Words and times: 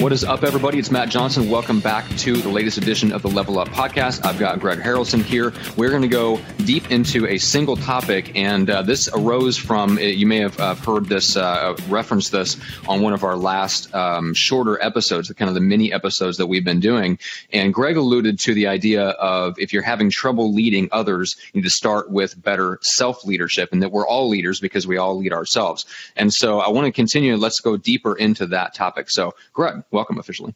What 0.00 0.14
is 0.14 0.24
up, 0.24 0.44
everybody? 0.44 0.78
It's 0.78 0.90
Matt 0.90 1.10
Johnson. 1.10 1.50
Welcome 1.50 1.78
back 1.78 2.08
to 2.20 2.34
the 2.34 2.48
latest 2.48 2.78
edition 2.78 3.12
of 3.12 3.20
the 3.20 3.28
Level 3.28 3.58
Up 3.58 3.68
podcast. 3.68 4.24
I've 4.24 4.38
got 4.38 4.58
Greg 4.58 4.78
Harrelson 4.78 5.22
here. 5.22 5.52
We're 5.76 5.90
going 5.90 6.00
to 6.00 6.08
go 6.08 6.40
deep 6.64 6.90
into 6.90 7.26
a 7.26 7.36
single 7.36 7.76
topic, 7.76 8.34
and 8.34 8.70
uh, 8.70 8.80
this 8.80 9.10
arose 9.12 9.58
from 9.58 9.98
uh, 9.98 10.00
you 10.00 10.26
may 10.26 10.38
have 10.38 10.58
uh, 10.58 10.74
heard 10.76 11.04
this, 11.04 11.36
uh, 11.36 11.76
reference 11.90 12.30
this 12.30 12.56
on 12.88 13.02
one 13.02 13.12
of 13.12 13.24
our 13.24 13.36
last 13.36 13.94
um, 13.94 14.32
shorter 14.32 14.82
episodes, 14.82 15.28
the 15.28 15.34
kind 15.34 15.50
of 15.50 15.54
the 15.54 15.60
mini 15.60 15.92
episodes 15.92 16.38
that 16.38 16.46
we've 16.46 16.64
been 16.64 16.80
doing. 16.80 17.18
And 17.52 17.74
Greg 17.74 17.98
alluded 17.98 18.40
to 18.40 18.54
the 18.54 18.68
idea 18.68 19.08
of 19.10 19.58
if 19.58 19.70
you're 19.70 19.82
having 19.82 20.08
trouble 20.08 20.50
leading 20.50 20.88
others, 20.92 21.36
you 21.52 21.60
need 21.60 21.68
to 21.68 21.70
start 21.70 22.10
with 22.10 22.42
better 22.42 22.78
self 22.80 23.26
leadership, 23.26 23.68
and 23.70 23.82
that 23.82 23.92
we're 23.92 24.06
all 24.06 24.30
leaders 24.30 24.60
because 24.60 24.86
we 24.86 24.96
all 24.96 25.18
lead 25.18 25.34
ourselves. 25.34 25.84
And 26.16 26.32
so 26.32 26.58
I 26.58 26.70
want 26.70 26.86
to 26.86 26.92
continue. 26.92 27.36
Let's 27.36 27.60
go 27.60 27.76
deeper 27.76 28.14
into 28.14 28.46
that 28.46 28.72
topic. 28.72 29.10
So, 29.10 29.34
Greg 29.52 29.84
welcome 29.90 30.18
officially. 30.18 30.54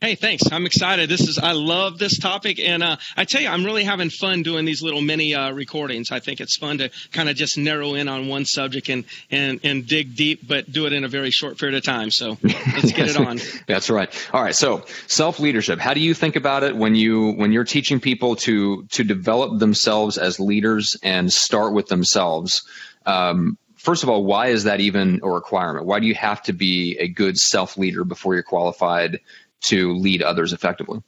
Hey, 0.00 0.14
thanks. 0.14 0.44
I'm 0.52 0.64
excited. 0.64 1.08
This 1.08 1.22
is 1.22 1.38
I 1.40 1.50
love 1.50 1.98
this 1.98 2.20
topic, 2.20 2.60
and 2.60 2.84
uh, 2.84 2.98
I 3.16 3.24
tell 3.24 3.42
you, 3.42 3.48
I'm 3.48 3.64
really 3.64 3.82
having 3.82 4.10
fun 4.10 4.44
doing 4.44 4.64
these 4.64 4.80
little 4.80 5.00
mini 5.00 5.34
uh, 5.34 5.50
recordings. 5.50 6.12
I 6.12 6.20
think 6.20 6.40
it's 6.40 6.56
fun 6.56 6.78
to 6.78 6.90
kind 7.10 7.28
of 7.28 7.34
just 7.34 7.58
narrow 7.58 7.94
in 7.94 8.06
on 8.06 8.28
one 8.28 8.44
subject 8.44 8.90
and 8.90 9.04
and 9.28 9.58
and 9.64 9.88
dig 9.88 10.14
deep, 10.14 10.46
but 10.46 10.70
do 10.70 10.86
it 10.86 10.92
in 10.92 11.02
a 11.02 11.08
very 11.08 11.32
short 11.32 11.58
period 11.58 11.76
of 11.76 11.82
time. 11.82 12.12
So 12.12 12.38
let's 12.44 12.92
get 12.92 13.08
it 13.08 13.16
on. 13.26 13.40
That's 13.66 13.90
right. 13.90 14.08
All 14.32 14.40
right. 14.40 14.54
So 14.54 14.84
self 15.08 15.40
leadership. 15.40 15.80
How 15.80 15.94
do 15.94 16.00
you 16.00 16.14
think 16.14 16.36
about 16.36 16.62
it 16.62 16.76
when 16.76 16.94
you 16.94 17.32
when 17.32 17.50
you're 17.50 17.64
teaching 17.64 17.98
people 17.98 18.36
to 18.36 18.84
to 18.92 19.02
develop 19.02 19.58
themselves 19.58 20.16
as 20.16 20.38
leaders 20.38 20.96
and 21.02 21.32
start 21.32 21.72
with 21.72 21.88
themselves? 21.88 22.62
Um, 23.04 23.58
first 23.78 24.02
of 24.02 24.08
all, 24.08 24.24
why 24.24 24.48
is 24.48 24.64
that 24.64 24.80
even 24.80 25.20
a 25.22 25.30
requirement? 25.30 25.86
Why 25.86 26.00
do 26.00 26.06
you 26.06 26.14
have 26.14 26.42
to 26.42 26.52
be 26.52 26.96
a 26.98 27.08
good 27.08 27.38
self 27.38 27.78
leader 27.78 28.04
before 28.04 28.34
you're 28.34 28.42
qualified 28.42 29.20
to 29.62 29.94
lead 29.94 30.22
others 30.22 30.52
effectively? 30.52 31.02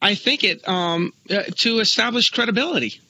I 0.00 0.14
think 0.16 0.44
it 0.44 0.68
um, 0.68 1.12
uh, 1.30 1.44
to 1.58 1.78
establish 1.78 2.30
credibility. 2.30 3.00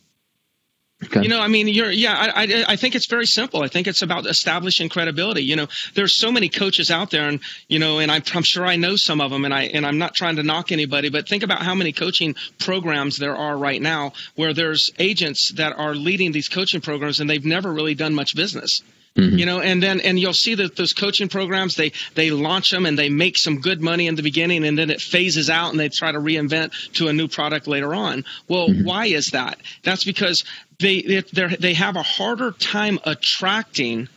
Okay. 1.04 1.22
You 1.22 1.28
know, 1.28 1.40
I 1.40 1.48
mean, 1.48 1.68
you're, 1.68 1.90
yeah, 1.90 2.14
I, 2.14 2.42
I, 2.42 2.64
I, 2.68 2.76
think 2.76 2.94
it's 2.94 3.06
very 3.06 3.26
simple. 3.26 3.62
I 3.62 3.68
think 3.68 3.86
it's 3.88 4.02
about 4.02 4.26
establishing 4.26 4.88
credibility. 4.88 5.42
You 5.42 5.56
know, 5.56 5.66
there's 5.94 6.16
so 6.16 6.30
many 6.30 6.48
coaches 6.48 6.90
out 6.90 7.10
there, 7.10 7.28
and 7.28 7.40
you 7.68 7.78
know, 7.78 7.98
and 7.98 8.10
I'm, 8.10 8.22
I'm 8.34 8.42
sure 8.42 8.64
I 8.64 8.76
know 8.76 8.94
some 8.96 9.20
of 9.20 9.30
them, 9.30 9.44
and 9.44 9.52
I 9.52 9.62
and 9.64 9.84
I'm 9.84 9.98
not 9.98 10.14
trying 10.14 10.36
to 10.36 10.42
knock 10.42 10.70
anybody, 10.70 11.08
but 11.08 11.28
think 11.28 11.42
about 11.42 11.62
how 11.62 11.74
many 11.74 11.92
coaching 11.92 12.36
programs 12.58 13.16
there 13.16 13.36
are 13.36 13.56
right 13.56 13.82
now 13.82 14.12
where 14.36 14.54
there's 14.54 14.90
agents 14.98 15.52
that 15.56 15.76
are 15.76 15.94
leading 15.94 16.30
these 16.30 16.48
coaching 16.48 16.80
programs, 16.80 17.20
and 17.20 17.28
they've 17.28 17.44
never 17.44 17.72
really 17.72 17.94
done 17.94 18.14
much 18.14 18.36
business. 18.36 18.82
Mm-hmm. 19.16 19.38
You 19.38 19.44
know, 19.44 19.60
and 19.60 19.82
then 19.82 20.00
and 20.00 20.18
you'll 20.18 20.32
see 20.32 20.54
that 20.54 20.74
those 20.76 20.94
coaching 20.94 21.28
programs 21.28 21.74
they 21.74 21.92
they 22.14 22.30
launch 22.30 22.70
them 22.70 22.86
and 22.86 22.98
they 22.98 23.10
make 23.10 23.36
some 23.36 23.60
good 23.60 23.82
money 23.82 24.06
in 24.06 24.14
the 24.14 24.22
beginning 24.22 24.64
and 24.64 24.78
then 24.78 24.88
it 24.88 25.02
phases 25.02 25.50
out 25.50 25.70
and 25.70 25.78
they 25.78 25.90
try 25.90 26.10
to 26.10 26.18
reinvent 26.18 26.92
to 26.94 27.08
a 27.08 27.12
new 27.12 27.28
product 27.28 27.66
later 27.66 27.94
on. 27.94 28.24
Well, 28.48 28.68
mm-hmm. 28.68 28.84
why 28.84 29.06
is 29.06 29.26
that? 29.32 29.58
That's 29.82 30.04
because 30.04 30.44
they 30.80 31.22
they 31.60 31.74
have 31.74 31.96
a 31.96 32.02
harder 32.02 32.52
time 32.52 32.98
attracting 33.04 34.08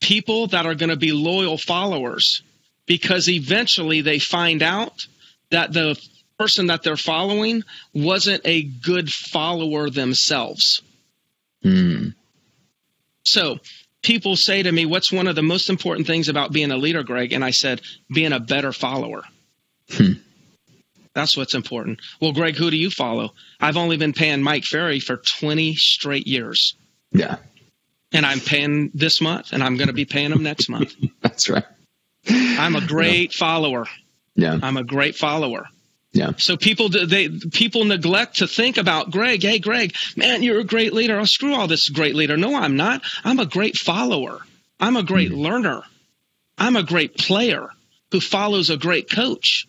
people 0.00 0.48
that 0.48 0.66
are 0.66 0.74
going 0.74 0.90
to 0.90 0.96
be 0.96 1.12
loyal 1.12 1.56
followers 1.56 2.42
because 2.84 3.30
eventually 3.30 4.02
they 4.02 4.18
find 4.18 4.62
out 4.62 5.06
that 5.50 5.72
the 5.72 5.98
person 6.38 6.66
that 6.66 6.82
they're 6.82 6.96
following 6.96 7.62
wasn't 7.94 8.42
a 8.44 8.62
good 8.62 9.08
follower 9.08 9.88
themselves. 9.88 10.82
Mm. 11.64 12.14
So 13.24 13.58
people 14.02 14.36
say 14.36 14.62
to 14.62 14.70
me, 14.70 14.86
What's 14.86 15.12
one 15.12 15.26
of 15.26 15.36
the 15.36 15.42
most 15.42 15.70
important 15.70 16.06
things 16.06 16.28
about 16.28 16.52
being 16.52 16.70
a 16.70 16.76
leader, 16.76 17.02
Greg? 17.02 17.32
And 17.32 17.44
I 17.44 17.50
said, 17.50 17.80
Being 18.12 18.32
a 18.32 18.40
better 18.40 18.72
follower. 18.72 19.22
Hmm. 19.90 20.12
That's 21.14 21.36
what's 21.36 21.54
important. 21.54 22.00
Well, 22.20 22.32
Greg, 22.32 22.56
who 22.56 22.70
do 22.70 22.76
you 22.76 22.90
follow? 22.90 23.34
I've 23.60 23.76
only 23.76 23.96
been 23.96 24.12
paying 24.12 24.42
Mike 24.42 24.64
Ferry 24.64 24.98
for 24.98 25.18
20 25.18 25.74
straight 25.76 26.26
years. 26.26 26.74
Yeah. 27.10 27.36
And 28.12 28.24
I'm 28.24 28.40
paying 28.40 28.90
this 28.94 29.20
month, 29.20 29.52
and 29.52 29.62
I'm 29.62 29.76
going 29.76 29.88
to 29.88 29.94
be 29.94 30.04
paying 30.04 30.32
him 30.32 30.42
next 30.42 30.68
month. 30.68 30.94
That's 31.20 31.48
right. 31.48 31.64
I'm 32.28 32.76
a 32.76 32.86
great 32.86 33.34
yeah. 33.34 33.38
follower. 33.38 33.86
Yeah. 34.36 34.58
I'm 34.62 34.76
a 34.76 34.84
great 34.84 35.16
follower. 35.16 35.66
Yeah. 36.12 36.32
So 36.36 36.56
people 36.58 36.90
they 36.90 37.28
people 37.28 37.84
neglect 37.84 38.38
to 38.38 38.46
think 38.46 38.76
about 38.76 39.10
Greg. 39.10 39.42
Hey, 39.42 39.58
Greg, 39.58 39.94
man, 40.14 40.42
you're 40.42 40.60
a 40.60 40.64
great 40.64 40.92
leader. 40.92 41.16
I'll 41.16 41.22
oh, 41.22 41.24
screw 41.24 41.54
all 41.54 41.68
this 41.68 41.88
great 41.88 42.14
leader. 42.14 42.36
No, 42.36 42.54
I'm 42.54 42.76
not. 42.76 43.02
I'm 43.24 43.40
a 43.40 43.46
great 43.46 43.78
follower. 43.78 44.40
I'm 44.78 44.96
a 44.96 45.02
great 45.02 45.30
mm-hmm. 45.30 45.40
learner. 45.40 45.82
I'm 46.58 46.76
a 46.76 46.82
great 46.82 47.16
player 47.16 47.70
who 48.10 48.20
follows 48.20 48.68
a 48.68 48.76
great 48.76 49.10
coach. 49.10 49.66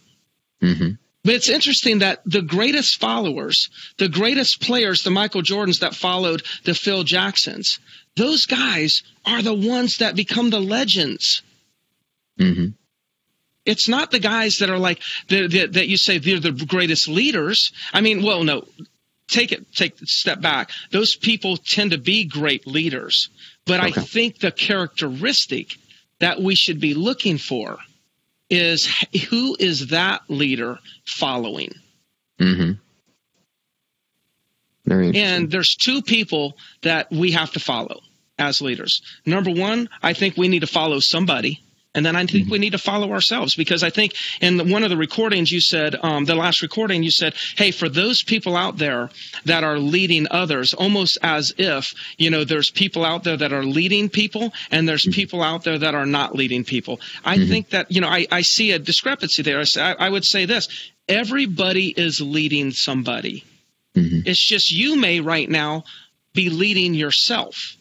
Mm-hmm. 0.62 0.96
But 1.24 1.36
it's 1.36 1.50
interesting 1.50 2.00
that 2.00 2.22
the 2.26 2.42
greatest 2.42 3.00
followers, 3.00 3.70
the 3.98 4.10
greatest 4.10 4.62
players, 4.62 5.04
the 5.04 5.12
Michael 5.12 5.42
Jordans 5.42 5.80
that 5.80 5.96
followed 5.96 6.44
the 6.66 6.74
Phil 6.74 7.04
Jacksons, 7.06 7.80
those 8.18 8.46
guys 8.46 9.04
are 9.25 9.42
the 9.42 9.54
ones 9.54 9.98
that 9.98 10.16
become 10.16 10.50
the 10.50 10.60
legends. 10.60 11.42
Mm-hmm. 12.38 12.72
It's 13.66 13.88
not 13.88 14.12
the 14.12 14.19
guys 14.19 14.57
that 14.57 14.69
are 14.69 14.78
like 14.78 15.01
that, 15.29 15.69
that 15.74 15.88
you 15.88 15.97
say 15.97 16.18
they're 16.18 16.40
the 16.40 16.51
greatest 16.51 17.07
leaders. 17.07 17.72
I 17.94 18.01
mean, 18.01 18.24
well, 18.24 18.44
no, 18.44 18.66
take 19.28 19.51
it 19.51 19.74
take 19.74 20.01
a 20.01 20.06
step 20.06 20.41
back. 20.41 20.72
Those 20.91 21.16
people 21.16 21.57
tend 21.57 21.91
to 21.91 21.97
be 21.97 22.25
great 22.25 22.68
leaders, 22.68 23.29
but 23.66 23.79
okay. 23.79 23.88
I 23.88 24.03
think 24.03 24.40
the 24.40 24.51
characteristic 24.51 25.78
that 26.19 26.41
we 26.41 26.56
should 26.56 26.79
be 26.79 26.94
looking 26.94 27.38
for 27.38 27.78
is 28.50 28.85
who 29.29 29.56
is 29.59 29.88
that 29.88 30.22
leader 30.28 30.80
following? 31.06 31.74
Mm-hmm. 32.40 32.72
and 35.16 35.50
there's 35.50 35.75
two 35.75 36.01
people 36.01 36.57
that 36.81 37.09
we 37.09 37.31
have 37.31 37.51
to 37.53 37.59
follow 37.59 38.01
as 38.38 38.62
leaders. 38.62 39.01
Number 39.25 39.51
one, 39.51 39.90
I 40.01 40.13
think 40.13 40.35
we 40.35 40.47
need 40.50 40.59
to 40.59 40.68
follow 40.68 41.00
somebody. 41.00 41.62
And 41.96 42.04
then 42.04 42.16
I 42.16 42.26
think 42.26 42.50
we 42.50 42.58
need 42.58 42.72
to 42.72 42.80
follow 42.80 43.12
ourselves 43.12 43.56
because 43.56 43.84
I 43.84 43.92
think 43.92 44.16
in 44.42 44.72
one 44.72 44.84
of 44.84 44.90
the 44.90 44.98
recordings 44.98 45.52
you 45.52 45.62
said, 45.62 45.96
um, 46.02 46.26
the 46.26 46.34
last 46.34 46.64
recording 46.64 47.04
you 47.04 47.12
said, 47.12 47.36
hey, 47.56 47.70
for 47.70 47.88
those 47.88 48.24
people 48.24 48.56
out 48.56 48.78
there 48.78 49.12
that 49.46 49.64
are 49.64 49.78
leading 49.78 50.28
others, 50.31 50.74
almost 50.74 51.20
as 51.22 51.54
if, 51.58 51.94
you 52.18 52.31
know, 52.31 52.44
there's 52.44 52.72
people 52.72 53.06
out 53.06 53.24
there 53.24 53.38
that 53.38 53.54
are 53.54 53.64
leading 53.64 54.09
people 54.09 54.54
and 54.72 54.90
there's 54.90 55.04
mm-hmm. 55.04 55.12
people 55.12 55.44
out 55.44 55.64
there 55.64 55.78
that 55.78 55.94
are 55.94 56.08
not 56.08 56.36
leading 56.36 56.64
people. 56.64 57.00
I 57.24 57.38
mm-hmm. 57.38 57.50
think 57.50 57.70
that, 57.70 57.92
you 57.92 58.02
know, 58.02 58.10
I, 58.10 58.25
I 58.31 58.42
see 58.42 58.72
a 58.72 58.80
discrepancy 58.80 59.44
there. 59.44 59.64
I, 59.78 59.96
I 60.00 60.10
would 60.10 60.25
say 60.25 60.46
this 60.46 60.68
everybody 61.08 61.90
is 61.90 62.20
leading 62.20 62.72
somebody. 62.72 63.44
Mm-hmm. 63.96 64.22
It's 64.25 64.44
just 64.44 64.72
you 64.72 64.96
may 64.96 65.20
right 65.20 65.50
now 65.50 65.84
be 66.34 66.50
leading 66.50 66.96
yourself 66.96 67.78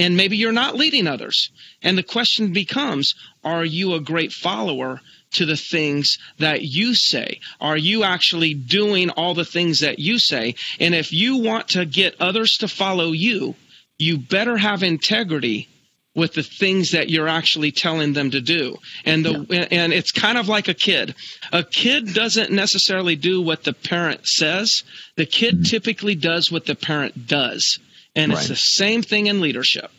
and 0.00 0.16
maybe 0.16 0.38
you're 0.38 0.50
not 0.50 0.76
leading 0.76 1.06
others. 1.06 1.50
And 1.82 1.96
the 1.96 2.02
question 2.02 2.54
becomes 2.54 3.14
are 3.44 3.64
you 3.64 3.94
a 3.94 4.00
great 4.00 4.32
follower 4.32 5.00
to 5.32 5.44
the 5.44 5.56
things 5.56 6.18
that 6.38 6.62
you 6.62 6.94
say? 6.94 7.40
Are 7.60 7.76
you 7.76 8.02
actually 8.02 8.54
doing 8.54 9.10
all 9.10 9.34
the 9.34 9.44
things 9.44 9.80
that 9.80 9.98
you 9.98 10.18
say? 10.18 10.54
And 10.80 10.94
if 10.94 11.12
you 11.12 11.36
want 11.36 11.68
to 11.68 11.84
get 11.84 12.20
others 12.20 12.56
to 12.58 12.68
follow 12.68 13.12
you, 13.12 13.54
you 13.98 14.16
better 14.16 14.56
have 14.56 14.82
integrity 14.82 15.68
with 16.14 16.32
the 16.32 16.42
things 16.42 16.92
that 16.92 17.10
you're 17.10 17.28
actually 17.28 17.70
telling 17.70 18.14
them 18.14 18.30
to 18.30 18.40
do. 18.40 18.78
And 19.04 19.24
the 19.24 19.46
yeah. 19.50 19.68
and 19.70 19.92
it's 19.92 20.12
kind 20.12 20.38
of 20.38 20.48
like 20.48 20.68
a 20.68 20.74
kid. 20.74 21.14
A 21.52 21.62
kid 21.62 22.14
doesn't 22.14 22.50
necessarily 22.50 23.16
do 23.16 23.42
what 23.42 23.64
the 23.64 23.74
parent 23.74 24.26
says. 24.26 24.82
The 25.16 25.26
kid 25.26 25.56
mm-hmm. 25.56 25.62
typically 25.64 26.14
does 26.14 26.50
what 26.50 26.64
the 26.64 26.74
parent 26.74 27.26
does. 27.28 27.78
And 28.14 28.32
right. 28.32 28.38
it's 28.38 28.48
the 28.48 28.56
same 28.56 29.02
thing 29.02 29.26
in 29.26 29.40
leadership. 29.40 29.90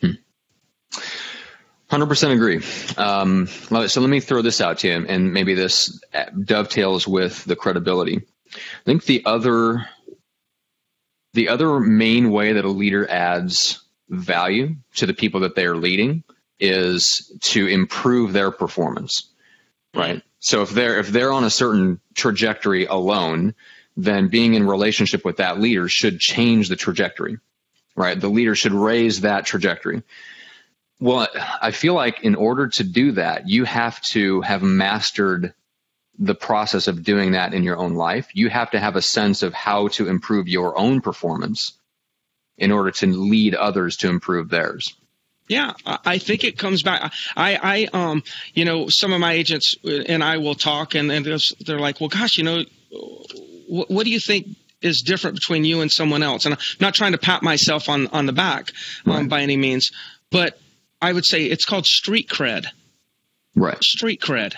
Hmm. 0.00 0.12
100% 1.90 2.32
agree. 2.32 2.62
Um, 2.96 3.46
so 3.46 4.00
let 4.00 4.10
me 4.10 4.20
throw 4.20 4.42
this 4.42 4.60
out 4.60 4.78
to 4.78 4.88
you, 4.88 5.06
and 5.06 5.32
maybe 5.32 5.54
this 5.54 6.00
dovetails 6.44 7.06
with 7.06 7.44
the 7.44 7.56
credibility. 7.56 8.22
I 8.54 8.84
think 8.84 9.04
the 9.04 9.22
other 9.26 9.86
the 11.32 11.48
other 11.48 11.78
main 11.78 12.30
way 12.30 12.54
that 12.54 12.64
a 12.64 12.68
leader 12.68 13.08
adds 13.08 13.84
value 14.08 14.74
to 14.96 15.06
the 15.06 15.14
people 15.14 15.40
that 15.40 15.54
they 15.54 15.64
are 15.64 15.76
leading 15.76 16.24
is 16.58 17.32
to 17.40 17.66
improve 17.66 18.32
their 18.32 18.50
performance 18.50 19.30
right 19.94 20.22
so 20.40 20.62
if 20.62 20.70
they're 20.70 20.98
if 20.98 21.08
they're 21.08 21.32
on 21.32 21.44
a 21.44 21.50
certain 21.50 22.00
trajectory 22.14 22.86
alone 22.86 23.54
then 23.96 24.28
being 24.28 24.54
in 24.54 24.66
relationship 24.66 25.24
with 25.24 25.38
that 25.38 25.60
leader 25.60 25.88
should 25.88 26.20
change 26.20 26.68
the 26.68 26.76
trajectory. 26.76 27.38
right? 27.96 28.18
The 28.18 28.28
leader 28.28 28.54
should 28.54 28.72
raise 28.72 29.22
that 29.22 29.44
trajectory. 29.44 30.02
Well, 31.00 31.28
I 31.60 31.70
feel 31.70 31.94
like 31.94 32.20
in 32.22 32.34
order 32.34 32.68
to 32.68 32.84
do 32.84 33.12
that, 33.12 33.48
you 33.48 33.64
have 33.64 34.00
to 34.02 34.42
have 34.42 34.62
mastered 34.62 35.54
the 36.18 36.34
process 36.34 36.88
of 36.88 37.02
doing 37.02 37.32
that 37.32 37.54
in 37.54 37.62
your 37.62 37.78
own 37.78 37.94
life. 37.94 38.28
You 38.34 38.50
have 38.50 38.70
to 38.72 38.78
have 38.78 38.96
a 38.96 39.02
sense 39.02 39.42
of 39.42 39.54
how 39.54 39.88
to 39.88 40.08
improve 40.08 40.48
your 40.48 40.78
own 40.78 41.00
performance 41.00 41.72
in 42.58 42.70
order 42.70 42.90
to 42.90 43.06
lead 43.06 43.54
others 43.54 43.96
to 43.98 44.08
improve 44.10 44.50
theirs. 44.50 44.94
Yeah, 45.48 45.72
I 45.84 46.18
think 46.18 46.44
it 46.44 46.58
comes 46.58 46.82
back. 46.82 47.12
I, 47.36 47.88
I, 47.92 47.98
um, 47.98 48.22
you 48.54 48.64
know, 48.64 48.88
some 48.88 49.12
of 49.12 49.18
my 49.18 49.32
agents 49.32 49.74
and 49.82 50.22
I 50.22 50.36
will 50.36 50.54
talk, 50.54 50.94
and, 50.94 51.10
and 51.10 51.26
they're 51.66 51.80
like, 51.80 52.00
"Well, 52.00 52.08
gosh, 52.08 52.38
you 52.38 52.44
know, 52.44 52.64
what, 53.70 53.90
what 53.90 54.04
do 54.04 54.10
you 54.10 54.20
think 54.20 54.48
is 54.82 55.02
different 55.02 55.36
between 55.36 55.64
you 55.64 55.80
and 55.80 55.90
someone 55.90 56.22
else?" 56.22 56.44
And 56.44 56.54
I'm 56.54 56.60
not 56.80 56.94
trying 56.94 57.12
to 57.12 57.18
pat 57.18 57.42
myself 57.42 57.88
on 57.88 58.06
on 58.08 58.26
the 58.26 58.32
back 58.32 58.72
um, 59.06 59.12
right. 59.12 59.28
by 59.28 59.42
any 59.42 59.56
means, 59.56 59.90
but 60.30 60.58
I 61.00 61.12
would 61.12 61.24
say 61.24 61.44
it's 61.44 61.64
called 61.64 61.86
street 61.86 62.28
cred. 62.28 62.66
Right. 63.54 63.82
Street 63.82 64.20
cred. 64.20 64.54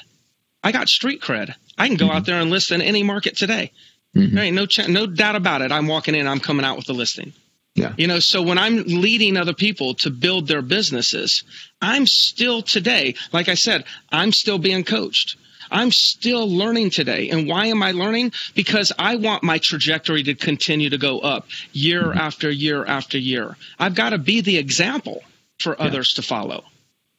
I 0.62 0.72
got 0.72 0.88
street 0.88 1.20
cred. 1.20 1.54
I 1.78 1.88
can 1.88 1.96
go 1.96 2.06
mm-hmm. 2.06 2.16
out 2.16 2.26
there 2.26 2.40
and 2.40 2.50
list 2.50 2.70
in 2.70 2.82
any 2.82 3.02
market 3.02 3.36
today. 3.36 3.72
Mm-hmm. 4.14 4.34
There 4.34 4.44
ain't 4.44 4.56
no 4.56 4.66
ch- 4.66 4.88
no 4.88 5.06
doubt 5.06 5.36
about 5.36 5.62
it. 5.62 5.72
I'm 5.72 5.86
walking 5.86 6.14
in. 6.14 6.26
I'm 6.26 6.40
coming 6.40 6.64
out 6.64 6.76
with 6.76 6.88
a 6.88 6.92
listing. 6.92 7.32
Yeah. 7.74 7.94
You 7.96 8.06
know, 8.06 8.18
so 8.18 8.42
when 8.42 8.58
I'm 8.58 8.82
leading 8.82 9.36
other 9.36 9.54
people 9.54 9.94
to 9.96 10.10
build 10.10 10.46
their 10.46 10.60
businesses, 10.60 11.42
I'm 11.80 12.06
still 12.06 12.60
today, 12.60 13.14
like 13.32 13.48
I 13.48 13.54
said, 13.54 13.84
I'm 14.10 14.32
still 14.32 14.58
being 14.58 14.84
coached. 14.84 15.36
I'm 15.72 15.90
still 15.90 16.48
learning 16.48 16.90
today. 16.90 17.30
And 17.30 17.48
why 17.48 17.66
am 17.66 17.82
I 17.82 17.92
learning? 17.92 18.32
Because 18.54 18.92
I 18.98 19.16
want 19.16 19.42
my 19.42 19.58
trajectory 19.58 20.22
to 20.24 20.34
continue 20.34 20.90
to 20.90 20.98
go 20.98 21.18
up 21.20 21.46
year 21.72 22.04
mm-hmm. 22.04 22.18
after 22.18 22.50
year 22.50 22.84
after 22.84 23.18
year. 23.18 23.56
I've 23.78 23.94
got 23.94 24.10
to 24.10 24.18
be 24.18 24.40
the 24.40 24.58
example 24.58 25.22
for 25.60 25.76
yeah. 25.78 25.86
others 25.86 26.14
to 26.14 26.22
follow. 26.22 26.64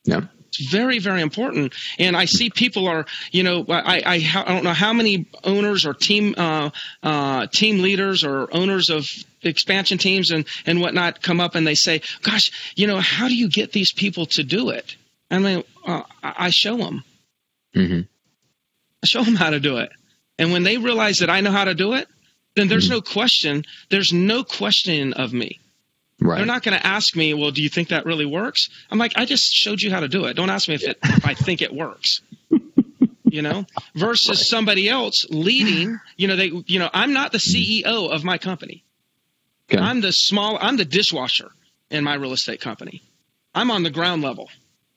Yeah. 0.06 0.22
It's 0.48 0.70
very, 0.70 1.00
very 1.00 1.22
important. 1.22 1.74
And 1.98 2.16
I 2.16 2.26
see 2.26 2.52
people 2.52 2.88
are, 2.88 3.06
you 3.32 3.42
know, 3.42 3.66
I, 3.68 4.02
I, 4.06 4.44
I 4.46 4.54
don't 4.54 4.64
know 4.64 4.74
how 4.74 4.94
many 4.94 5.26
owners 5.44 5.84
or 5.86 5.96
team 5.96 6.36
uh, 6.38 6.70
uh, 7.02 7.48
team 7.48 7.82
leaders 7.82 8.24
or 8.24 8.54
owners 8.54 8.90
of 8.92 9.10
expansion 9.42 9.98
teams 9.98 10.30
and, 10.30 10.46
and 10.68 10.80
whatnot 10.80 11.24
come 11.24 11.40
up 11.40 11.56
and 11.56 11.66
they 11.66 11.74
say, 11.74 12.02
gosh, 12.22 12.52
you 12.76 12.86
know, 12.86 13.00
how 13.00 13.28
do 13.28 13.36
you 13.36 13.50
get 13.50 13.72
these 13.72 13.92
people 13.92 14.28
to 14.28 14.44
do 14.44 14.70
it? 14.70 14.96
I 15.32 15.40
mean, 15.40 15.64
uh, 15.88 16.04
I 16.22 16.52
show 16.52 16.78
them. 16.78 17.04
Mm-hmm. 17.76 18.02
Show 19.04 19.24
them 19.24 19.36
how 19.36 19.50
to 19.50 19.60
do 19.60 19.78
it. 19.78 19.92
And 20.38 20.52
when 20.52 20.64
they 20.64 20.78
realize 20.78 21.20
that 21.20 21.30
I 21.30 21.42
know 21.42 21.52
how 21.52 21.66
to 21.66 21.74
do 21.74 21.94
it, 21.94 22.08
then 22.56 22.68
there's 22.68 22.86
mm-hmm. 22.86 22.96
no 22.96 23.02
question. 23.02 23.66
There's 23.90 24.14
no 24.14 24.44
question 24.44 25.14
of 25.14 25.34
me. 25.34 25.60
Right. 26.20 26.38
They're 26.38 26.46
not 26.46 26.64
going 26.64 26.78
to 26.78 26.86
ask 26.86 27.16
me, 27.16 27.34
well, 27.34 27.52
do 27.52 27.62
you 27.62 27.70
think 27.70 27.90
that 27.90 28.06
really 28.06 28.26
works? 28.26 28.70
I'm 28.90 28.98
like, 28.98 29.14
I 29.16 29.26
just 29.26 29.54
showed 29.54 29.82
you 29.82 29.92
how 29.92 30.00
to 30.00 30.08
do 30.08 30.26
it. 30.26 30.36
Don't 30.36 30.50
ask 30.50 30.68
me 30.68 30.76
if, 30.76 30.84
it, 30.84 30.98
if 31.04 31.26
I 31.26 31.34
think 31.34 31.62
it 31.62 31.74
works. 31.74 32.22
you 33.26 33.42
know, 33.42 33.66
versus 33.96 34.30
right. 34.30 34.38
somebody 34.38 34.88
else 34.88 35.26
leading, 35.30 36.00
you 36.18 36.28
know, 36.28 36.36
they, 36.36 36.52
you 36.68 36.78
know, 36.78 36.90
I'm 36.94 37.14
not 37.14 37.32
the 37.32 37.40
CEO 37.40 38.12
of 38.12 38.24
my 38.24 38.38
company. 38.38 38.84
Okay. 39.72 39.82
I'm 39.82 40.02
the 40.02 40.12
small, 40.12 40.58
I'm 40.62 40.78
the 40.78 40.86
dishwasher 40.86 41.50
in 41.90 42.04
my 42.04 42.14
real 42.14 42.34
estate 42.34 42.62
company. 42.62 43.02
I'm 43.56 43.72
on 43.72 43.82
the 43.82 43.90
ground 43.90 44.22
level. 44.22 44.50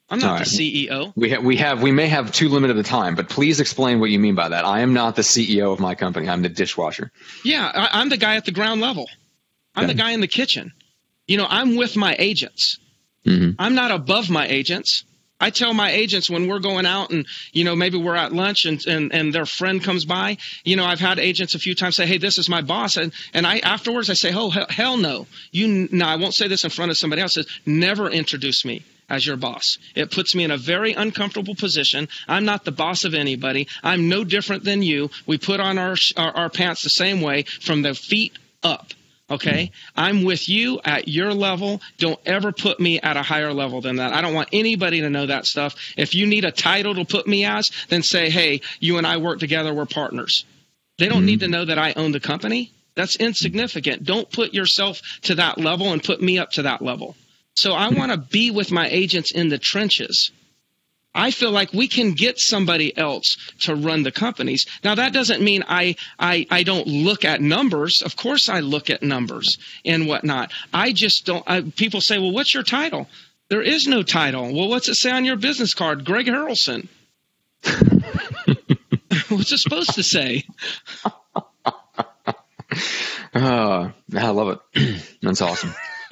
I'm 0.09 0.19
not 0.19 0.39
right. 0.39 0.47
the 0.47 0.87
CEO. 0.87 1.11
We 1.15 1.31
have, 1.31 1.43
we 1.43 1.57
have, 1.57 1.81
we 1.81 1.91
may 1.91 2.07
have 2.07 2.31
too 2.31 2.47
limited 2.47 2.77
a 2.77 2.83
time, 2.83 3.15
but 3.15 3.27
please 3.27 3.59
explain 3.59 3.99
what 3.99 4.09
you 4.09 4.19
mean 4.19 4.35
by 4.35 4.49
that. 4.49 4.63
I 4.63 4.79
am 4.79 4.93
not 4.93 5.15
the 5.15 5.21
CEO 5.21 5.73
of 5.73 5.79
my 5.79 5.95
company. 5.95 6.29
I'm 6.29 6.41
the 6.41 6.49
dishwasher. 6.49 7.11
Yeah, 7.43 7.69
I, 7.73 8.01
am 8.01 8.09
the 8.09 8.17
guy 8.17 8.37
at 8.37 8.45
the 8.45 8.51
ground 8.51 8.79
level. 8.79 9.09
I'm 9.75 9.83
okay. 9.83 9.93
the 9.93 9.97
guy 9.97 10.11
in 10.11 10.21
the 10.21 10.27
kitchen 10.27 10.71
you 11.27 11.37
know, 11.37 11.45
I'm 11.47 11.75
with 11.75 11.95
my 11.95 12.15
agents. 12.17 12.79
Mm-hmm. 13.25 13.51
I'm 13.59 13.75
not 13.75 13.91
above 13.91 14.29
my 14.29 14.47
agents. 14.47 15.03
I 15.39 15.51
tell 15.51 15.73
my 15.73 15.91
agents 15.91 16.29
when 16.31 16.47
we're 16.47 16.59
going 16.59 16.87
out 16.87 17.11
and, 17.11 17.27
you 17.51 17.63
know, 17.63 17.75
maybe 17.75 17.97
we're 17.97 18.15
at 18.15 18.33
lunch 18.33 18.65
and, 18.65 18.83
and, 18.87 19.13
and 19.13 19.31
their 19.31 19.45
friend 19.45 19.83
comes 19.83 20.03
by, 20.03 20.37
you 20.63 20.75
know, 20.75 20.83
I've 20.83 20.99
had 20.99 21.19
agents 21.19 21.53
a 21.53 21.59
few 21.59 21.75
times 21.75 21.95
say, 21.95 22.07
Hey, 22.07 22.17
this 22.17 22.39
is 22.39 22.49
my 22.49 22.61
boss. 22.61 22.97
And, 22.97 23.13
and 23.33 23.45
I, 23.45 23.59
afterwards 23.59 24.09
I 24.09 24.13
say, 24.13 24.33
Oh, 24.33 24.49
hell, 24.49 24.65
hell 24.69 24.97
no. 24.97 25.27
You, 25.51 25.89
no, 25.91 26.05
I 26.05 26.15
won't 26.15 26.33
say 26.33 26.47
this 26.47 26.63
in 26.63 26.71
front 26.71 26.89
of 26.89 26.97
somebody 26.97 27.21
else. 27.21 27.33
Says, 27.33 27.47
never 27.67 28.09
introduce 28.09 28.65
me 28.65 28.83
as 29.09 29.25
your 29.25 29.37
boss. 29.37 29.77
It 29.95 30.11
puts 30.11 30.35
me 30.35 30.43
in 30.43 30.51
a 30.51 30.57
very 30.57 30.93
uncomfortable 30.93 31.55
position. 31.55 32.07
I'm 32.27 32.45
not 32.45 32.65
the 32.65 32.71
boss 32.71 33.03
of 33.03 33.13
anybody. 33.13 33.67
I'm 33.83 34.09
no 34.09 34.23
different 34.23 34.63
than 34.63 34.83
you. 34.83 35.09
We 35.25 35.37
put 35.37 35.59
on 35.59 35.77
our, 35.77 35.95
our, 36.15 36.31
our 36.31 36.49
pants 36.49 36.83
the 36.83 36.89
same 36.89 37.21
way 37.21 37.43
from 37.43 37.81
the 37.81 37.93
feet 37.93 38.37
up. 38.63 38.91
Okay. 39.29 39.71
I'm 39.95 40.23
with 40.23 40.47
you 40.47 40.79
at 40.85 41.09
your 41.09 41.33
level. 41.33 41.81
Don't 41.97 42.19
ever 42.25 42.53
put 42.53 42.79
me 42.79 43.01
at 43.01 43.17
a 43.17 43.21
higher 43.21 43.53
level 43.53 43.81
than 43.81 43.97
that. 43.97 44.13
I 44.13 44.21
don't 44.21 44.33
want 44.33 44.49
anybody 44.53 45.01
to 45.01 45.09
know 45.09 45.25
that 45.25 45.45
stuff. 45.45 45.75
If 45.97 46.15
you 46.15 46.25
need 46.25 46.45
a 46.45 46.51
title 46.51 46.95
to 46.95 47.03
put 47.03 47.27
me 47.27 47.43
as, 47.43 47.69
then 47.89 48.03
say, 48.03 48.29
hey, 48.29 48.61
you 48.79 48.97
and 48.97 49.05
I 49.05 49.17
work 49.17 49.39
together. 49.39 49.73
We're 49.73 49.85
partners. 49.85 50.45
They 50.97 51.07
don't 51.07 51.19
mm-hmm. 51.19 51.25
need 51.25 51.39
to 51.41 51.49
know 51.49 51.65
that 51.65 51.77
I 51.77 51.93
own 51.93 52.13
the 52.13 52.21
company. 52.21 52.71
That's 52.95 53.17
insignificant. 53.17 54.05
Don't 54.05 54.31
put 54.31 54.53
yourself 54.53 55.01
to 55.23 55.35
that 55.35 55.57
level 55.57 55.91
and 55.91 56.03
put 56.03 56.21
me 56.21 56.39
up 56.39 56.51
to 56.51 56.63
that 56.63 56.81
level. 56.81 57.15
So 57.57 57.73
I 57.73 57.89
want 57.89 58.11
to 58.11 58.17
be 58.19 58.51
with 58.51 58.71
my 58.71 58.87
agents 58.87 59.31
in 59.31 59.49
the 59.49 59.57
trenches. 59.57 60.29
I 61.15 61.31
feel 61.31 61.49
like 61.49 61.73
we 61.73 61.87
can 61.87 62.11
get 62.11 62.37
somebody 62.37 62.95
else 62.95 63.35
to 63.61 63.73
run 63.73 64.03
the 64.03 64.11
companies. 64.11 64.67
Now 64.83 64.93
that 64.93 65.11
doesn't 65.11 65.41
mean 65.41 65.63
I 65.67 65.95
I, 66.19 66.45
I 66.51 66.61
don't 66.61 66.85
look 66.85 67.25
at 67.25 67.41
numbers. 67.41 68.03
Of 68.03 68.15
course 68.15 68.47
I 68.47 68.59
look 68.59 68.91
at 68.91 69.01
numbers 69.01 69.57
and 69.83 70.07
whatnot. 70.07 70.51
I 70.71 70.91
just 70.91 71.25
don't. 71.25 71.43
I, 71.47 71.61
people 71.61 71.99
say, 71.99 72.19
well, 72.19 72.31
what's 72.31 72.53
your 72.53 72.61
title? 72.61 73.09
There 73.49 73.63
is 73.63 73.87
no 73.87 74.03
title. 74.03 74.53
Well, 74.53 74.69
what's 74.69 74.87
it 74.87 74.95
say 74.95 75.09
on 75.09 75.25
your 75.25 75.37
business 75.37 75.73
card? 75.73 76.05
Greg 76.05 76.27
Harrelson. 76.27 76.87
what's 79.29 79.51
it 79.51 79.57
supposed 79.57 79.95
to 79.95 80.03
say? 80.03 80.43
Oh, 83.33 83.91
I 84.15 84.29
love 84.29 84.59
it. 84.75 85.01
That's 85.23 85.41
awesome. 85.41 85.73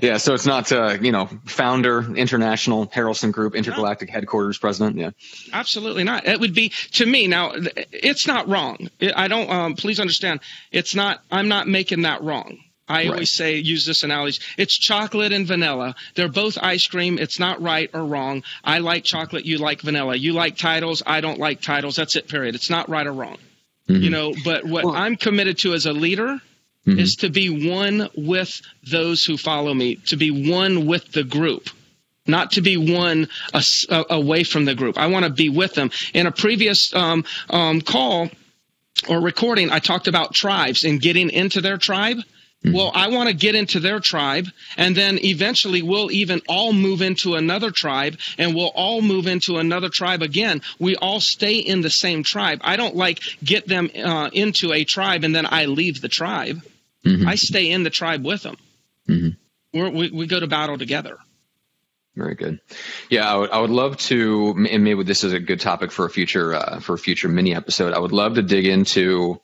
yeah, 0.00 0.16
so 0.16 0.34
it's 0.34 0.46
not 0.46 0.72
uh, 0.72 0.96
you 1.00 1.12
know 1.12 1.28
founder, 1.44 2.14
international 2.14 2.86
Harrelson 2.86 3.32
Group, 3.32 3.54
intergalactic 3.54 4.08
no. 4.08 4.14
headquarters 4.14 4.58
president. 4.58 4.96
Yeah, 4.96 5.10
absolutely 5.52 6.04
not. 6.04 6.26
It 6.26 6.40
would 6.40 6.54
be 6.54 6.70
to 6.92 7.06
me 7.06 7.26
now. 7.26 7.52
It's 7.92 8.26
not 8.26 8.48
wrong. 8.48 8.88
I 9.14 9.28
don't. 9.28 9.50
Um, 9.50 9.74
please 9.74 10.00
understand. 10.00 10.40
It's 10.72 10.94
not. 10.94 11.20
I'm 11.30 11.48
not 11.48 11.68
making 11.68 12.02
that 12.02 12.22
wrong. 12.22 12.58
I 12.86 12.94
right. 12.94 13.10
always 13.10 13.32
say 13.32 13.56
use 13.56 13.86
this 13.86 14.02
analogy. 14.02 14.40
It's 14.58 14.76
chocolate 14.76 15.32
and 15.32 15.46
vanilla. 15.46 15.94
They're 16.14 16.28
both 16.28 16.58
ice 16.60 16.86
cream. 16.86 17.18
It's 17.18 17.38
not 17.38 17.62
right 17.62 17.88
or 17.94 18.04
wrong. 18.04 18.42
I 18.62 18.78
like 18.78 19.04
chocolate. 19.04 19.46
You 19.46 19.58
like 19.58 19.80
vanilla. 19.80 20.16
You 20.16 20.32
like 20.32 20.58
titles. 20.58 21.02
I 21.06 21.20
don't 21.20 21.38
like 21.38 21.62
titles. 21.62 21.96
That's 21.96 22.16
it. 22.16 22.28
Period. 22.28 22.54
It's 22.54 22.70
not 22.70 22.88
right 22.88 23.06
or 23.06 23.12
wrong. 23.12 23.38
Mm-hmm. 23.88 24.02
You 24.02 24.10
know. 24.10 24.34
But 24.44 24.64
what 24.64 24.84
well, 24.84 24.94
I'm 24.94 25.16
committed 25.16 25.58
to 25.58 25.72
as 25.72 25.86
a 25.86 25.92
leader 25.92 26.40
mm-hmm. 26.86 26.98
is 26.98 27.16
to 27.16 27.30
be 27.30 27.68
one 27.68 28.08
with 28.16 28.60
those 28.90 29.24
who 29.24 29.36
follow 29.36 29.74
me, 29.74 29.96
to 30.06 30.16
be 30.16 30.50
one 30.50 30.86
with 30.86 31.12
the 31.12 31.24
group 31.24 31.68
not 32.26 32.52
to 32.52 32.60
be 32.60 32.76
one 32.76 33.28
uh, 33.52 34.04
away 34.10 34.44
from 34.44 34.64
the 34.64 34.74
group. 34.74 34.98
I 34.98 35.08
want 35.08 35.24
to 35.24 35.30
be 35.30 35.48
with 35.48 35.74
them. 35.74 35.90
In 36.14 36.26
a 36.26 36.32
previous 36.32 36.94
um, 36.94 37.24
um, 37.50 37.80
call 37.80 38.30
or 39.08 39.20
recording, 39.20 39.70
I 39.70 39.78
talked 39.78 40.08
about 40.08 40.32
tribes 40.32 40.84
and 40.84 41.00
getting 41.00 41.30
into 41.30 41.60
their 41.60 41.76
tribe. 41.76 42.18
Mm-hmm. 42.64 42.74
Well, 42.74 42.92
I 42.94 43.08
want 43.08 43.28
to 43.28 43.34
get 43.34 43.54
into 43.54 43.78
their 43.78 44.00
tribe, 44.00 44.46
and 44.78 44.96
then 44.96 45.18
eventually 45.22 45.82
we'll 45.82 46.10
even 46.10 46.40
all 46.48 46.72
move 46.72 47.02
into 47.02 47.34
another 47.34 47.70
tribe, 47.70 48.16
and 48.38 48.54
we'll 48.54 48.72
all 48.74 49.02
move 49.02 49.26
into 49.26 49.58
another 49.58 49.90
tribe 49.90 50.22
again. 50.22 50.62
We 50.78 50.96
all 50.96 51.20
stay 51.20 51.56
in 51.56 51.82
the 51.82 51.90
same 51.90 52.22
tribe. 52.22 52.60
I 52.62 52.76
don't 52.76 52.96
like 52.96 53.20
get 53.42 53.68
them 53.68 53.90
uh, 53.94 54.30
into 54.32 54.72
a 54.72 54.84
tribe 54.84 55.24
and 55.24 55.34
then 55.34 55.46
I 55.46 55.66
leave 55.66 56.00
the 56.00 56.08
tribe. 56.08 56.62
Mm-hmm. 57.04 57.28
I 57.28 57.34
stay 57.34 57.70
in 57.70 57.82
the 57.82 57.90
tribe 57.90 58.24
with 58.24 58.42
them. 58.42 58.56
Mm-hmm. 59.08 59.96
we 59.96 60.10
we 60.10 60.26
go 60.26 60.40
to 60.40 60.46
battle 60.46 60.78
together. 60.78 61.18
Very 62.16 62.36
good. 62.36 62.60
Yeah, 63.10 63.30
I 63.30 63.36
would, 63.36 63.50
I 63.50 63.60
would 63.60 63.70
love 63.70 63.96
to, 63.96 64.54
and 64.70 64.84
maybe 64.84 65.02
this 65.02 65.24
is 65.24 65.32
a 65.32 65.40
good 65.40 65.60
topic 65.60 65.90
for 65.90 66.04
a 66.04 66.10
future 66.10 66.54
uh, 66.54 66.78
for 66.78 66.94
a 66.94 66.98
future 66.98 67.28
mini 67.28 67.54
episode. 67.54 67.92
I 67.92 67.98
would 67.98 68.12
love 68.12 68.36
to 68.36 68.42
dig 68.42 68.66
into 68.66 69.40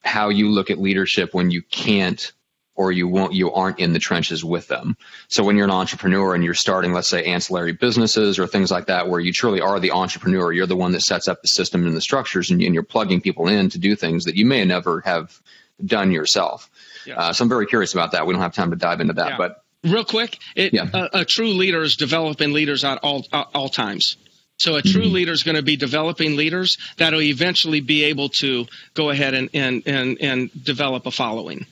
how 0.00 0.28
you 0.28 0.50
look 0.50 0.70
at 0.70 0.78
leadership 0.78 1.34
when 1.34 1.50
you 1.50 1.62
can't 1.62 2.32
or 2.76 2.92
you 2.92 3.08
won't 3.08 3.32
you 3.32 3.52
aren't 3.52 3.78
in 3.78 3.92
the 3.92 3.98
trenches 3.98 4.44
with 4.44 4.68
them. 4.68 4.96
So 5.28 5.42
when 5.42 5.56
you're 5.56 5.64
an 5.64 5.70
entrepreneur 5.70 6.34
and 6.34 6.44
you're 6.44 6.54
starting, 6.54 6.92
let's 6.92 7.08
say, 7.08 7.24
ancillary 7.24 7.72
businesses 7.72 8.38
or 8.38 8.46
things 8.46 8.70
like 8.70 8.86
that, 8.86 9.08
where 9.08 9.20
you 9.20 9.32
truly 9.32 9.60
are 9.60 9.80
the 9.80 9.92
entrepreneur, 9.92 10.52
you're 10.52 10.66
the 10.66 10.76
one 10.76 10.92
that 10.92 11.02
sets 11.02 11.28
up 11.28 11.42
the 11.42 11.48
system 11.48 11.86
and 11.86 11.96
the 11.96 12.00
structures, 12.00 12.50
and, 12.50 12.62
and 12.62 12.74
you're 12.74 12.82
plugging 12.82 13.20
people 13.20 13.48
in 13.48 13.70
to 13.70 13.78
do 13.78 13.94
things 13.96 14.24
that 14.24 14.36
you 14.36 14.46
may 14.46 14.64
never 14.64 15.00
have 15.00 15.40
done 15.84 16.10
yourself. 16.10 16.70
Yeah. 17.06 17.16
Uh, 17.16 17.32
so 17.32 17.44
I'm 17.44 17.48
very 17.48 17.66
curious 17.66 17.92
about 17.92 18.12
that. 18.12 18.26
We 18.26 18.32
don't 18.32 18.42
have 18.42 18.54
time 18.54 18.70
to 18.70 18.76
dive 18.76 19.00
into 19.00 19.14
that, 19.14 19.30
yeah. 19.30 19.36
but 19.36 19.64
real 19.84 20.04
quick, 20.04 20.38
it, 20.56 20.72
yeah. 20.72 20.88
a, 20.92 21.20
a, 21.20 21.24
true 21.24 21.48
leader 21.48 21.82
is 21.82 21.96
developing 21.96 22.52
leaders 22.52 22.84
at 22.84 22.98
all 22.98 23.26
all 23.32 23.68
times. 23.68 24.16
So 24.56 24.76
a 24.76 24.82
true 24.82 25.02
mm-hmm. 25.02 25.14
leader 25.14 25.32
is 25.32 25.42
going 25.42 25.56
to 25.56 25.62
be 25.62 25.76
developing 25.76 26.36
leaders 26.36 26.78
that'll 26.96 27.20
eventually 27.20 27.80
be 27.80 28.04
able 28.04 28.28
to 28.40 28.66
go 28.94 29.10
ahead 29.10 29.34
and 29.34 29.50
and 29.52 29.82
and, 29.86 30.16
and 30.20 30.64
develop 30.64 31.06
a 31.06 31.10
following. 31.10 31.66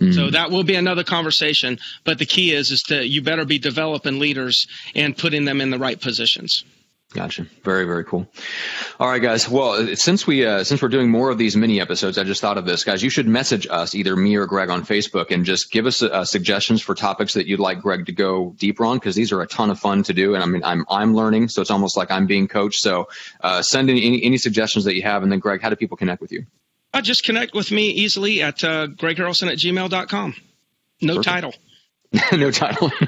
Mm-hmm. 0.00 0.12
So 0.12 0.30
that 0.30 0.50
will 0.50 0.64
be 0.64 0.74
another 0.74 1.04
conversation. 1.04 1.78
But 2.04 2.18
the 2.18 2.26
key 2.26 2.52
is 2.52 2.70
is 2.70 2.82
that 2.88 3.08
you 3.08 3.22
better 3.22 3.44
be 3.44 3.58
developing 3.58 4.18
leaders 4.18 4.66
and 4.94 5.16
putting 5.16 5.44
them 5.44 5.60
in 5.60 5.70
the 5.70 5.78
right 5.78 6.00
positions. 6.00 6.64
Gotcha. 7.14 7.46
Very 7.62 7.84
very 7.84 8.04
cool. 8.04 8.26
All 8.98 9.08
right, 9.08 9.20
guys. 9.20 9.46
Well, 9.48 9.94
since 9.96 10.26
we 10.26 10.46
uh, 10.46 10.64
since 10.64 10.80
we're 10.80 10.88
doing 10.88 11.10
more 11.10 11.30
of 11.30 11.36
these 11.36 11.56
mini 11.56 11.80
episodes, 11.80 12.16
I 12.16 12.24
just 12.24 12.40
thought 12.40 12.56
of 12.56 12.64
this, 12.64 12.84
guys. 12.84 13.02
You 13.02 13.10
should 13.10 13.28
message 13.28 13.66
us, 13.70 13.94
either 13.94 14.16
me 14.16 14.36
or 14.36 14.46
Greg, 14.46 14.70
on 14.70 14.82
Facebook, 14.84 15.30
and 15.30 15.44
just 15.44 15.70
give 15.70 15.84
us 15.84 16.02
uh, 16.02 16.24
suggestions 16.24 16.80
for 16.80 16.94
topics 16.94 17.34
that 17.34 17.46
you'd 17.46 17.60
like 17.60 17.80
Greg 17.82 18.06
to 18.06 18.12
go 18.12 18.54
deeper 18.58 18.86
on, 18.86 18.96
because 18.96 19.14
these 19.14 19.30
are 19.30 19.42
a 19.42 19.46
ton 19.46 19.68
of 19.70 19.78
fun 19.78 20.02
to 20.04 20.14
do. 20.14 20.34
And 20.34 20.42
I 20.42 20.46
mean, 20.46 20.64
I'm 20.64 20.86
I'm 20.88 21.14
learning, 21.14 21.48
so 21.48 21.60
it's 21.60 21.70
almost 21.70 21.98
like 21.98 22.10
I'm 22.10 22.26
being 22.26 22.48
coached. 22.48 22.80
So 22.80 23.08
uh, 23.42 23.60
send 23.60 23.90
in 23.90 23.98
any 23.98 24.22
any 24.22 24.38
suggestions 24.38 24.86
that 24.86 24.94
you 24.94 25.02
have, 25.02 25.22
and 25.22 25.30
then 25.30 25.38
Greg, 25.38 25.60
how 25.60 25.68
do 25.68 25.76
people 25.76 25.98
connect 25.98 26.22
with 26.22 26.32
you? 26.32 26.46
Uh, 26.94 27.02
just 27.02 27.24
connect 27.24 27.54
with 27.54 27.70
me 27.70 27.90
easily 27.90 28.42
at 28.42 28.64
uh, 28.64 28.86
gregharrelson 28.86 29.50
at 29.50 29.58
gmail.com. 29.58 30.34
No 31.00 31.16
Perfect. 31.16 31.28
title. 31.28 31.54
no 32.32 32.50
title. 32.50 32.90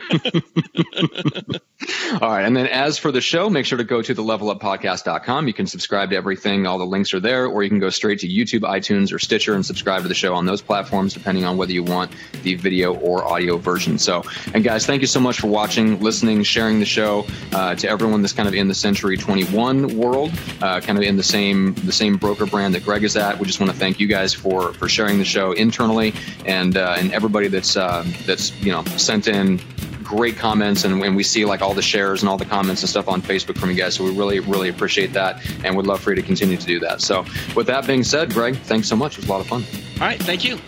all 2.23 2.31
right. 2.31 2.45
And 2.45 2.57
then 2.57 2.67
as 2.67 2.97
for 2.97 3.13
the 3.13 3.21
show, 3.21 3.51
make 3.51 3.67
sure 3.67 3.77
to 3.77 3.85
go 3.85 4.01
to 4.01 4.15
the 4.15 4.23
leveluppodcast.com. 4.23 5.47
You 5.47 5.53
can 5.53 5.67
subscribe 5.67 6.11
to 6.11 6.17
everything. 6.17 6.67
All 6.67 6.79
the 6.79 6.87
links 6.87 7.13
are 7.13 7.21
there, 7.21 7.47
or 7.47 7.63
you 7.63 7.69
can 7.69 7.81
go 7.81 7.91
straight 7.91 8.21
to 8.21 8.29
YouTube, 8.29 8.61
iTunes, 8.61 9.13
or 9.13 9.19
Stitcher 9.19 9.55
and 9.55 9.65
subscribe 9.65 10.03
to 10.03 10.09
the 10.09 10.15
show 10.15 10.35
on 10.35 10.47
those 10.47 10.63
platforms, 10.63 11.13
depending 11.13 11.45
on 11.45 11.59
whether 11.59 11.73
you 11.73 11.83
want 11.83 12.13
the 12.43 12.55
video 12.55 12.95
or 12.95 13.25
audio 13.25 13.59
version. 13.59 13.99
So, 13.99 14.25
and 14.55 14.65
guys, 14.65 14.87
thank 14.87 15.03
you 15.03 15.07
so 15.07 15.21
much 15.21 15.39
for 15.39 15.49
watching, 15.49 16.01
listening, 16.01 16.43
sharing 16.43 16.81
the 16.81 16.87
show 16.87 17.27
uh, 17.53 17.75
to 17.75 17.89
everyone 17.89 18.23
that's 18.23 18.33
kind 18.33 18.49
of 18.49 18.55
in 18.55 18.69
the 18.69 18.75
Century 18.75 19.19
21 19.19 19.99
world, 19.99 20.33
uh, 20.63 20.81
kind 20.81 20.97
of 20.97 21.05
in 21.05 21.17
the 21.17 21.23
same 21.23 21.75
the 21.75 21.93
same 21.93 22.17
broker 22.17 22.47
brand 22.47 22.75
that 22.75 22.85
Greg 22.85 23.05
is 23.05 23.17
at. 23.17 23.39
We 23.39 23.47
just 23.47 23.61
want 23.61 23.71
to 23.71 23.79
thank 23.79 24.01
you 24.01 24.07
guys 24.07 24.33
for 24.33 24.73
for 24.73 24.89
sharing 24.89 25.19
the 25.19 25.25
show 25.27 25.53
internally 25.53 26.15
and 26.47 26.77
uh, 26.77 26.97
and 26.99 27.13
everybody 27.13 27.49
that's 27.49 27.77
uh, 27.77 28.05
that's 28.25 28.59
you 28.63 28.73
know 28.73 28.83
sent 29.01 29.29
in 29.29 29.61
great 30.03 30.37
comments 30.37 30.85
and, 30.85 31.03
and 31.03 31.17
we 31.17 31.23
see 31.23 31.45
like 31.45 31.63
all 31.63 31.75
the 31.75 31.83
shares 31.83 32.23
and 32.23 32.29
all 32.29 32.37
the 32.37 32.45
comments 32.45 32.83
and 32.83 32.89
stuff 32.89 33.09
on 33.09 33.23
Facebook 33.23 33.59
from 33.59 33.71
you 33.71 33.77
guys. 33.77 33.95
So 33.95 34.05
we 34.05 34.11
really, 34.11 34.41
really 34.41 34.69
appreciate 34.69 35.13
that 35.15 35.45
and 35.65 35.77
would 35.77 35.87
love 35.87 36.01
for 36.01 36.11
you 36.11 36.17
to 36.17 36.23
continue 36.23 36.57
to 36.57 36.67
do 36.67 36.79
that. 36.81 37.01
So 37.01 37.25
with 37.57 37.67
that 37.67 37.87
being 37.87 38.05
said, 38.05 38.33
Greg, 38.33 38.57
thanks 38.57 38.89
so 38.89 38.97
much. 38.97 39.15
It 39.15 39.19
was 39.21 39.29
a 39.29 39.33
lot 39.33 39.41
of 39.41 39.47
fun. 39.47 39.65
All 40.01 40.07
right. 40.07 40.23
Thank 40.23 40.45
you. 40.45 40.59